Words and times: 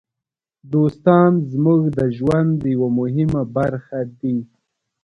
دوستان 0.73 1.31
زموږ 1.51 1.81
د 1.97 1.99
ژوند 2.17 2.55
یوه 2.73 2.89
مهمه 2.99 3.41
برخه 3.55 3.99
دي. 4.19 4.37